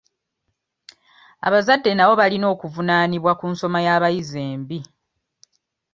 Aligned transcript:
Abazadde 1.47 1.91
nabo 1.95 2.13
balina 2.21 2.45
okuvunaanibwa 2.53 3.31
ku 3.39 3.45
nsoma 3.53 3.79
y'abayizi 3.85 4.37
embi. 4.51 4.79